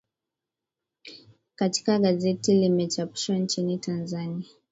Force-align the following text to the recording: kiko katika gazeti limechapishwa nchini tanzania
kiko 1.05 1.29
katika 1.55 1.99
gazeti 1.99 2.53
limechapishwa 2.53 3.35
nchini 3.37 3.77
tanzania 3.77 4.45